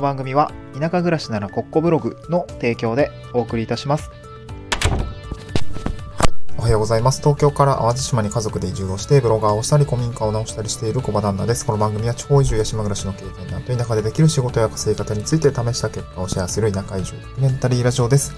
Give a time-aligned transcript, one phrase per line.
[0.00, 4.10] の番組は田舎暮らしならコッコブログの提供でお送りいたします。
[6.56, 7.20] おはようございます。
[7.20, 11.64] 東京から淡路島に家族で移住をして、ブロガーをしたり、古民家を直したりしている小場旦那です。
[11.64, 18.34] この番組は地方移住や島暮らしの経験談と田舎でできる仕事や稼ぎ方について試した結果をシェアする田舎移住ドキュメンタリーラジオです。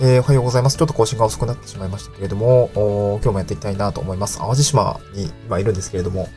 [0.00, 0.78] えー、おはようございます。
[0.78, 4.38] ちょっと更新が遅くなってしまいましたけれども、今日もやっていきたいなと思います。
[4.38, 6.28] 淡路島に今いるんですけれども、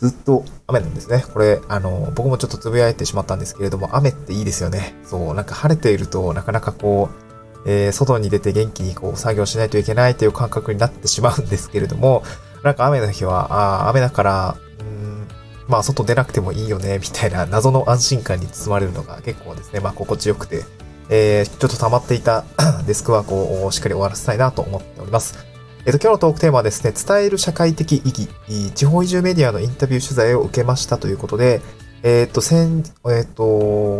[0.00, 1.22] ずっと雨なんですね。
[1.32, 4.94] これ、あの、僕もちょっとつぶやいてしまったんですけれども、雨っていいですよね。
[5.04, 7.30] そう、なんか晴れているとなかなかこう、
[7.66, 12.22] えー、外に出て元気にこう作業しないといけないという感覚になってしまうんですけれども、
[12.64, 15.28] なんか雨の日は、あ雨だから、うん、
[15.68, 20.64] まあ外出なくてもいいよね、みたいな謎の安心感に包まれるのが結構ですね、まあ心地よくて、
[21.10, 22.44] えー、ちょっと溜まっていた
[22.86, 25.49] デスクワークをしっかり終わらせたいなと思っております。
[25.86, 28.28] えっ、と、今日のトークテーマはですね、伝える社会的意義、
[28.74, 31.62] 地方移住メディアのインタビュー取材を受けましたということで、
[32.02, 33.44] えっ、と、先、えっ、と、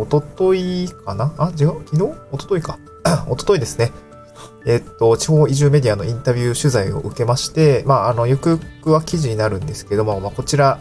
[0.01, 1.33] おとといかな？
[1.37, 1.81] あ、違う？
[1.85, 2.03] 昨日？
[2.31, 2.77] おとといか。
[3.29, 3.91] おとといですね。
[4.67, 10.79] えっと、地方移住メディアのインタビュー取材を受けまして、まあ、あの、ゆくゆくは記事になるんですけども、まあ、こちら、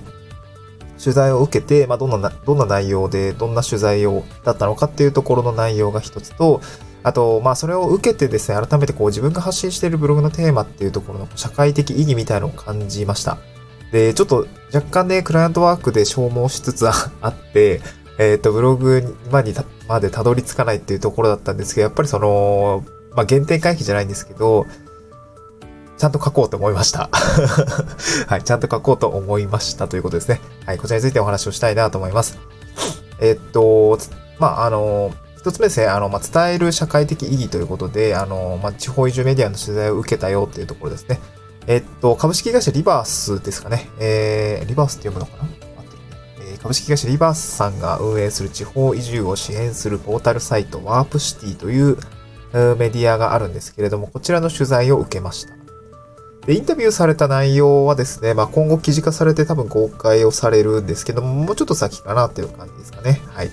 [1.02, 6.60] 取材を受けて、まあ、どんな、どんな内容で、どんな取材を、だったのかっていうところの内容が一つと、
[7.02, 13.38] あと、まあ、それを受けてですね、改めてこう、自分が発信しているブログのテーマっていうところの社会的意義みたいなのを感じました。
[13.92, 16.92] で、ちょっと若干ね、クライアントワークで消耗しつつあ
[17.28, 17.80] って、
[18.18, 19.54] えっ、ー、と、ブログまで
[19.88, 22.84] までたどり着かないっていうところだったんですけど、やっぱりその、
[23.14, 24.66] まあ、原点回帰じゃないんですけど、
[25.96, 27.10] ちゃんと書こうと思いました。
[28.26, 30.40] はい、ちゃんと書こうと思いましたということですね。
[30.64, 32.38] はい、こちらについてお話をしたいなと思います。
[33.20, 33.98] えっと、
[34.38, 41.18] まあ、あの、一つ目ですね、あの、まあ、伝える社会的意義ということで、あの、まあ、地方移住メディアの取材を受けたよっていうところですね。
[41.66, 43.88] えっと、株式会社リバースですかね。
[43.98, 45.44] えー、リバースって読むのかな？
[45.44, 45.96] 待って
[46.44, 51.96] ねえ株式会社リバースさんが運営する地方移住を支援するポータルサイトワープシティという
[52.52, 55.54] メディアがあるんですけれども、こちらの取材を受けました。
[56.46, 63.22] で、インタビューされた内容はですね、まあ、今後記事化されて多分公開をされるんですけども、もうちょっと先かなっていう感じですかね。
[63.28, 63.50] はい。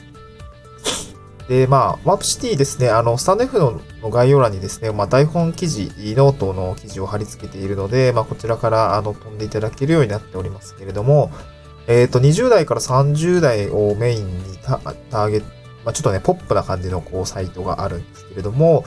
[1.47, 11.31] で、まあ、ワープシティですね、あの、スタンド F の概要欄にですね、まあ、台本記事、ノートの記事を貼り付けているので、まあ、こちらから、あの、飛んでいただけるようになっておりますけれども、
[11.87, 15.47] えっ、ー、と、20代から30代をメインにターゲット、
[15.85, 18.83] まあ、ちょっとね、ポップな感じのこうサイトがあるんですけれども、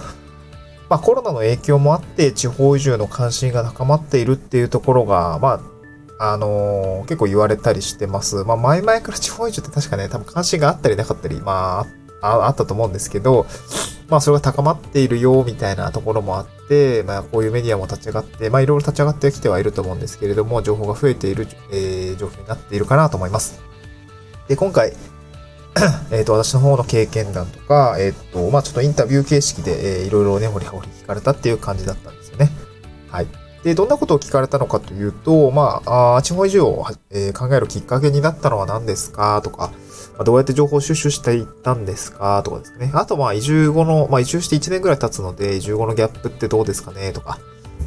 [0.90, 5.62] まあ、コロナの影響もあって、地方移住の関心が高まっているっていうところが、ま
[6.18, 8.44] あ、あのー、結構言われたりしてます。
[8.44, 11.86] まあ、前々から地方移住って確かね、多分関心があったりなかったり、まあ、
[12.20, 13.46] ああったと思うんですけど、
[14.08, 23.60] まあそれが高まっているよみたいなところもあって、まあこういうメディアも立ち上がって、まあいろいろ立ち上がってきてはいると思うんですけれども、情報が増えている、えー、状況になっているかなと思います。
[24.48, 24.92] で、今回、
[26.10, 32.50] えっと、私の方の経験談とか、えっ、ー、と、まあちょっとインタビュー形式で、えー、いろいろね、掘り掘り聞かれたっていう感じだったんですよね。
[33.10, 33.26] はい。
[33.62, 39.70] で、どんなことを聞かれたのかというと、まあ、あ地方移住を、えー、考えるきっかけになったのは何ですかとか、
[40.20, 42.90] まあ、どうやって情報収集していったんですかとかですね。
[42.92, 47.38] あと、まあ、移住後の、まあ、移住して1年ぐらい経つので、移住後のギャップってどうですかねとか、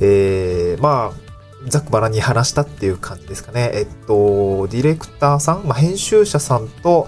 [0.01, 3.69] えー、まあ、ざっくばらに話したっていう感じですかね。
[3.75, 7.07] えっと、ディレクターさん、まあ、編集者さんと、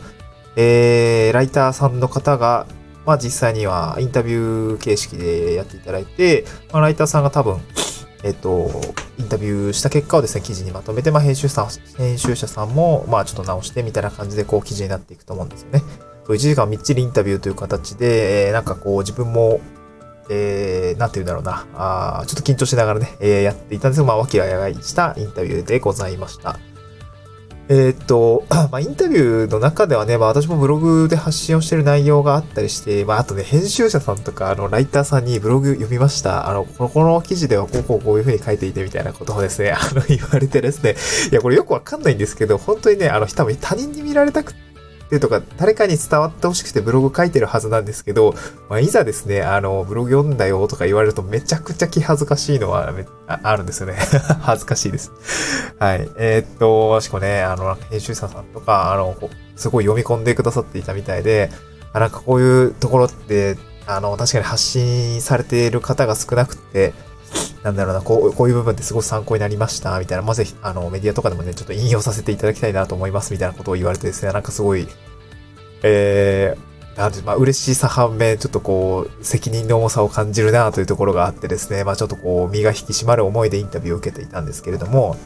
[0.58, 2.68] えー、ライターさんの方が、
[3.08, 7.58] まあ実際にはインタビュー形式でやっていただいて、まあ、ライターさんが多分、
[8.26, 8.72] えっと、
[9.20, 15.84] インタビューした結果をですね、記事にまとめて、まあ、編集さん、編集者さんも、まあ、ちょっと直してみたいな感じで、こう、記事になっていくと思うんですよね。
[16.26, 19.62] そう1時間みっちりインタビューという形で、えー、なんかこう、自分も、
[20.32, 26.58] えー、なんて言うんだろうな、あちょっと緊張しながらね、えー、やっていたんですが、まあ、和気あいあいしたインタビューでございました。
[27.68, 36.48] えー、っと、 まあ、インタビューの中ではね、まあ、私もブログで発信をしてる内容があったりして、まあ、あとね、編集者さんとか、あの、ライターさんにブログ読みました。
[36.48, 40.96] あの、この、この記事ではこうこうこういうふうに書いていてみたいなことをですね、あの、言われてですね、
[41.32, 44.65] いや、これよくわかんないんですけど、本当にね、あの、多分他人に見られたくて
[45.20, 48.36] とか、誰かに伝わってほしくてブログ書いてるはずなんですけど、
[48.70, 52.94] まあ、いざですね、あの、ブログ読んだよとか言われるとめちゃくちゃ気恥ずかしいのは
[53.28, 53.96] ああるんですよね。
[54.42, 55.12] 恥ずかしいです。
[55.80, 56.10] はい。
[56.18, 59.16] えー、っと、しかもね、あの、編集者さんとか、あの、
[59.56, 61.52] すごい読み込んでくださっていたみたいで、
[61.94, 63.58] あなんかこういうところって、
[63.88, 66.94] あの、確かに発信されている方が少なくて、
[67.66, 74.88] なんだろうな、こう、こういう部分ってすごく参考になりました、みたいな、まぜひ、あの、メディアとかでもね、ちょっと引用させていただきたいなと思います、みたいなことを言われてですね、なんかすごい、
[75.82, 85.18] えー、なんて、まあ、嬉しさ反面、ちょっとこう、責任の重さを感じるなというところがあってですね、まあ、ちょっとこう、身が引き締まる思いでインタビューを受けていたんですけれども、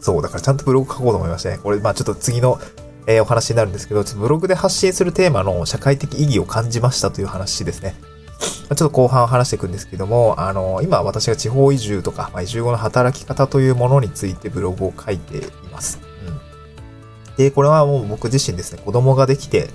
[0.00, 2.58] そう、だからちゃんとブログ書こうと思いましてね、これ、まあ、ちょっと次の、
[3.06, 7.94] えー、お話になるんですけど、ちょっとブログで発信するテーマの社会的意義を感じましたという話ですね。
[8.40, 15.42] ちょっと後半話していくんですけども、あの、今私が地方移住とか、まあ、移住後の働き方というものについてブログを書いてい
[15.72, 16.00] ます。
[16.26, 17.36] うん。
[17.36, 19.68] で、これはもう僕自身ですね、子供ができて、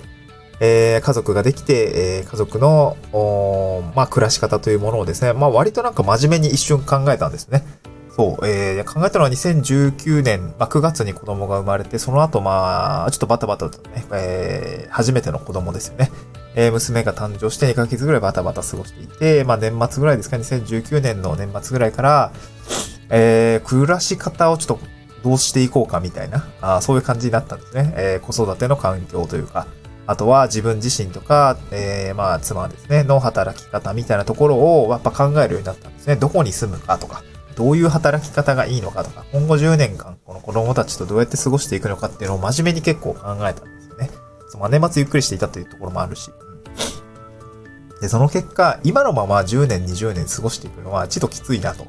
[0.60, 2.96] えー、家族ができて、えー、家族の、
[3.94, 7.64] まあ、暮らし方というものをですね、まあ、割となんか真面目に一瞬考えたんですね。
[8.16, 16.10] そう、えー、考えたのは2019年、まあ、9月に子供が生まれて、その後、まあ、ちょっとバタバタとね、えー、初めての子供ですよね。
[16.56, 22.32] えー、娘が誕生して2ヶ月ぐらいバタバタ過ごしていて、まあ、年末ぐらいですか、2019年の年末ぐらいから、
[23.10, 24.86] えー、暮らし方をちょっと
[25.22, 27.94] どうしていこうかみたいな、あそういう感じになったんですね。
[27.96, 29.66] えー、子育ての環境というか、
[30.06, 36.16] あとは自分自身とか、えー、まあ、妻ですね、の働き方みたいなところをやっぱ考えるようになったんですね。
[36.16, 37.22] どこに住むかとか、
[37.56, 44.10] どういう働き方がいいのかとか、今後10年間、この子供たちとどうやって過ごしていくのかっていうのを真面目に結構考えたんですよね。
[44.48, 46.30] その年末ゆっくりしていたというところもあるし。
[48.00, 51.86] で、その結果、今のまま10年、20年過ごしていくのは、ちょっときついなと。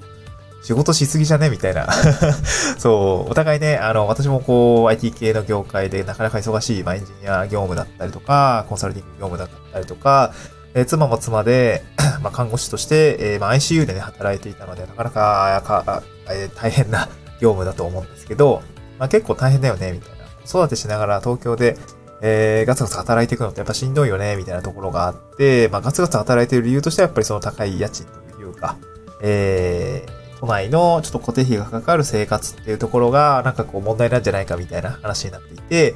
[0.63, 1.49] 仕事しすぎじゃね？
[1.49, 1.87] みたいな。
[2.77, 10.33] そう、お互いね、あの、私もこう、IT 系の業界でなかなか忙しい、まあ、エンジニア業務だったりとか、コンサルティング業務だったりとか、
[10.73, 11.83] え、妻も妻で、
[12.21, 17.07] まあ、看護師として、えー、まあ、ICU でね、働いていたので、なかなか、かえー、大変な
[17.39, 18.61] 業務だと思うんですけど、
[18.99, 20.25] まあ、結構大変だよね、みたいな。
[20.45, 21.77] 子育てしながら東京で、
[22.21, 28.77] えー、ガツガツ働いていくのってやっぱしんどいよね、みたいなところがあって、まあ、ガツガツ働いてる理由としてはやっぱりその高い家賃というか、
[29.21, 35.95] えー、都内のちょっと固定費がかかる生活っていうところが、なんかこう問題なんじゃないかみたいな話になっていて、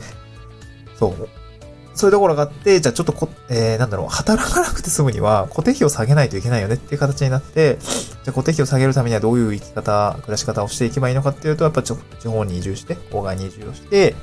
[0.97, 1.29] そう。
[1.93, 14.15] そういうところがあって、じゃあちょっとこ、えー、なんだろう、働かなくて済むには固定費を下げないといけないよねっていう形になって、じゃあ固定費を下げるためにはどういう生き方、暮らし方をしていけばいいのかっていうと、やっぱちょっと地方に移住して、郊外に移住をして、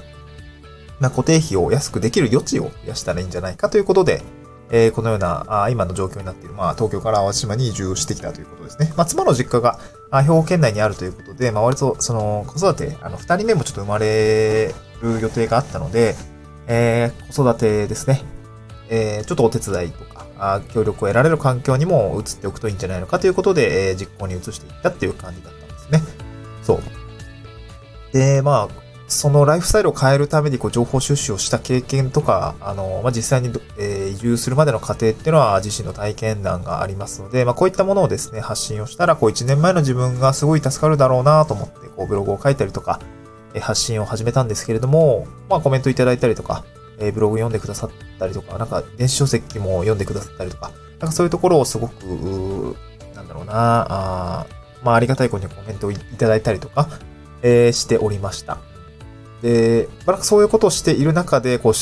[1.00, 4.22] まあ、固定費を安くできる余地を増やしたらいいんじゃないかということで、
[4.70, 8.92] えー、このような、あ今の状況になっている、まあ、東京から淡路島に移住してきたということですね。
[8.96, 9.78] まあ、妻の実家が、
[10.10, 16.14] あ兵庫県内にあるということで、まあ、割と、その、子育て、あの、二人目もちょっと生まれる予定があったので、
[16.66, 18.22] えー、子育てですね。
[18.90, 26.02] えー、ちょっとお手伝いとか、あ協力を得られる環境にも移っておくといいんじゃないのかということで、えー、実行に移していったっていう感じだったんですね。
[26.62, 26.80] そう。
[28.12, 43.00] で、まあ、そのライフスタイルを変えるためにこう情報収集をした経験とか、あの、まあ、実際に、えー、移住するまでの過程っていうのは自身の体験談がありますので、まあ、こういったものをですね、発信をしたら、こう1年前の自分がすごい助かるだろうなと思って、こうブログを書いたりとか、
[43.54, 46.64] えー、発信を始めたんですけれども、まあ、コメントいただいたりとか、
[46.98, 52.76] えー、ブログ読んでくださったりとか、なんか電子書籍も読んでくださったりとか、なんかそういうところをすごく、
[53.14, 53.54] なんだろうな
[53.88, 54.46] あ
[54.82, 56.88] まあ、ありがたい子にコメントをいただいたりとか、
[57.42, 58.58] えー、しておりました。
[59.42, 61.74] で、まあ、そういうことをしている中で、こう、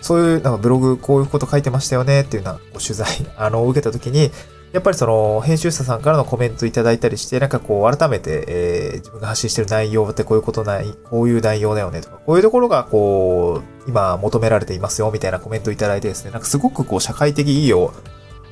[0.00, 4.30] そういうなんかブログこういうこと書いてましたよねっていうようなこう取材、 あの、受けたときに、
[4.72, 17.78] やっぱりその、編集者さんからのコメントいただいたりして、なんかこう、改めて、えー、自分が発信してる内容ってこういうことない、こういう内容だよねとか、こういうところがこう、今求められていますよみたいなコメントいただいてですね、なんかすごくこう、社会的意義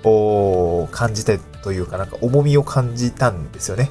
[0.04, 3.90] を、感じてというか、なんか重みを感じたんですよね。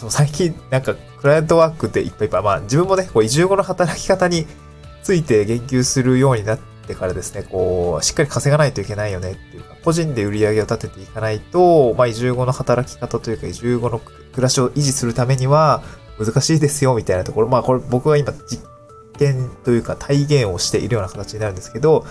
[0.00, 4.46] その最近、なんか、クライアントワークっていっぱいいっぱい、まあ自分もね、こう移住後の働き方に
[5.02, 15.82] ついて言及するようになってからですね、こう、しっかり稼がないといけないよねっていうか、個人で売り上げを立てていかないと、まあ移住後の働き方というか、移住後の暮らしを維持するためには
[16.18, 17.48] 難しいですよ、みたいなところ。
[17.48, 18.64] まあこれ僕は今実
[19.18, 22.06] 験というか体現をしているような形になるんですけど、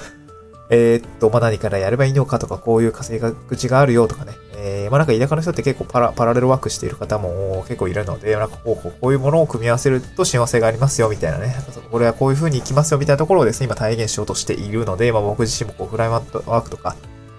[0.70, 4.34] えー、っと、まあ、何からやればいいのかとか、こういう稼ぎ口があるよとかね。
[4.62, 11.56] えー、まあ、なんか田舎の人って結構パラパラレルワークしている方も結構いるので、なんかこう、こうこういうものを組み合わせると幸せがありますよ、みたいなね。
[11.90, 16.96] これはこういう風にいきますよ、みたいなところをですね、今体現しようとしているので、まあ、僕自身もこう、フライマットワークとか、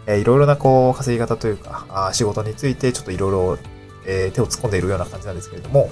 [0.07, 3.59] えー、いろいろなこう、稼ぎ方というか、あ仕事についてちょっといろいろ、
[4.07, 5.91] えー、手を突っ込んでいるような感じなんですけれども、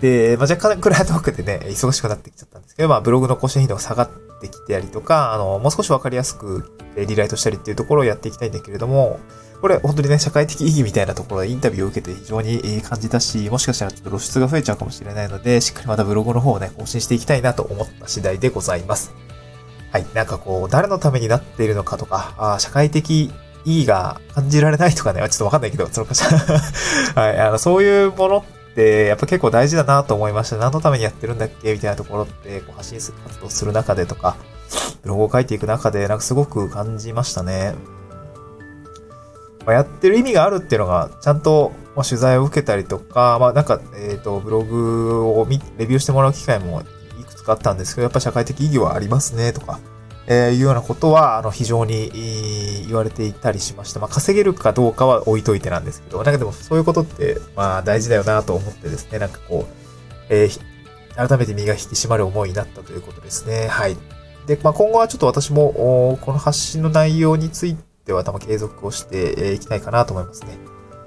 [0.00, 4.10] で、まあ、若干クライアントワークでね、忙しくなってきちゃったんですけど、まあ、ブログの更新頻度が下がっ
[4.40, 9.20] てきたりとか、あの、もう少しわかりやすくリライトしたりっていうところをやっていきたいんだけれども、
[9.60, 19.14] これ本当にね、社会的意義みたいなところでインタビューを受けて非常に感じたし、もしかしたらちょっと露出が増えちゃうかもしれないので、しっかりまたブログの方をね、更新していきたいなと思った次第でございます。
[19.90, 20.06] はい。
[20.12, 23.32] なんかこう、誰のためになっているのかとか、あ社会的
[23.64, 26.24] 意義が感じられないとかね、ちょっとわかんないけど、そのかし
[27.14, 27.40] はい。
[27.40, 30.56] あの、そういうものって、やっぱ結構大事だなと思いました。
[30.56, 34.36] 何のためにやってるんだっけみたいなところって、こう発信活動する中でとか、
[35.02, 37.74] ブログを書いていく中で、なんかすごく感じましたね。
[39.64, 46.82] まあ、やってる意味があるっていうのが、ちゃんと、まあ、取材を受けたりとか、まあなんか、えっ、ー、と、ブログを見、レビューしてもらう機会も
[47.20, 49.78] いくつかあったんですけど、やっぱ社会的意義はありますね、とか、
[50.26, 54.00] えー、いうようなことは、あの、非常に言われていたりしました。
[54.00, 59.74] まあ、稼げるかどうかは置いといてなんですけど、なんかでもそういうことって、まあ、大事だよなと思ってですね、なんかこう、
[60.30, 63.68] えー、改めて身が引き締まる思いになったということですね。
[63.68, 63.96] はい。
[64.46, 70.58] で、まあ、今後はちょっと私も、この発信の内容については多分継続をしていきたいかなと思いますね。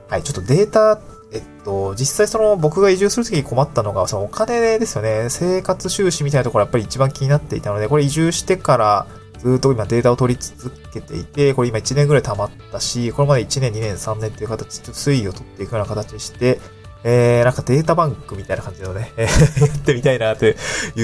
[0.10, 1.00] はい、ちょっとデータ、
[1.32, 5.28] えっと、実際その僕が移住するときに困ったのが、そのお金ですよね。
[5.30, 9.08] 生活収支みたいなところやっぱり一番気になっていたので、これ移住してから
[9.40, 16.60] ずっと今データを取り続けていて、これ今1年ぐらい溜まったし、これまで1年、2年、3年っていう形で推移を取っていくような形でして、
[17.04, 20.56] えー、なんかデータバンクみたいな感じのね、 やってみたいなという、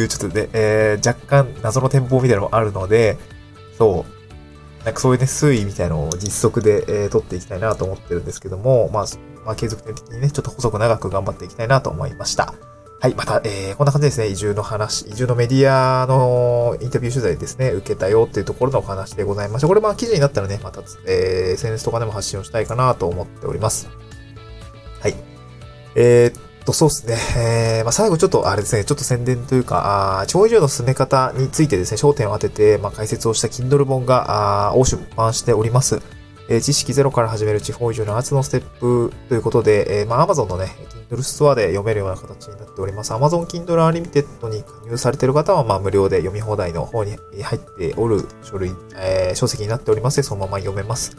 [0.08, 3.18] ちょっとね、えー、若干謎の展望みたいなのもあるので、
[3.78, 4.13] そう、
[4.86, 9.06] なんかそういうね、推移みたいなのを実測で、えー、取っていきたいなと思ってるんですけども、まあ、
[9.46, 12.54] まあ、継続的にね、ちょっと細く長く頑張っていきたいなと思いました。
[13.04, 19.68] はい、また、えー、こんな感じですね、移住の話、移住のメディアのインタビュー取材ですね、受けたよっていうところのお話でございました。
[19.68, 23.90] これまあ記事になったらね、また、えー、SNS とかでも発信をしたいかなと思っております。
[25.02, 25.16] はい。
[25.96, 27.18] えー、と、そうですね。
[27.38, 36.02] えー、まあ、最後ちょっとあれですね、ちょっと宣伝というか、あ地方移住の進め方についてですね、焦点を当てて、まあ、解説をした Kindle 本が、あ大出版しております。
[36.50, 40.76] えー、知識ゼロから始める地方移住の7つのステップということで、えー、まあ、Amazon のね、
[41.10, 43.14] Kindle ストアで読めるような形になっております。
[43.14, 51.16] Amazon Kindle Unlimited に加入されている方は、まあ、無料で読み放題の方に入っておる書類、えー、書籍になっておりますので、そのまま読めます。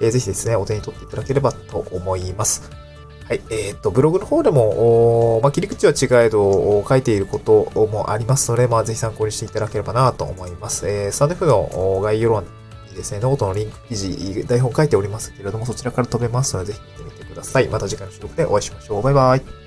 [0.00, 2.81] えー、ぜひですね、お手に取っていただければと思います。
[3.28, 3.40] はい。
[3.50, 10.88] えっ、と、ブログの方でも、まあ、切り口は違えど、書いていることもありますので、まあ、ぜひ参考にしていただければなと思います。
[10.88, 12.44] えー、スタンド F の概要欄
[12.90, 17.68] にですね、ノートのリンク記事、台本書いておりますけれども、そちらから飛べますので、ぜひ見てみてください。
[17.68, 19.02] また次回の収録でお会いしましょう。
[19.02, 19.61] バイバイ。